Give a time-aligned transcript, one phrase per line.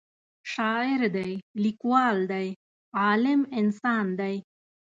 [0.53, 1.31] شاعر دی
[1.63, 2.47] لیکوال دی
[3.01, 4.35] عالم انسان دی